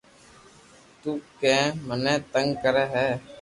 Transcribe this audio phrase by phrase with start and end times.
[1.01, 1.57] تو ڪو
[1.87, 3.07] مني تنگ ڪري ھي